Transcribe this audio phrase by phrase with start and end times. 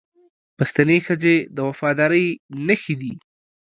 [0.57, 2.27] پښتنې ښځې د وفادارۍ
[2.67, 3.13] نښې دي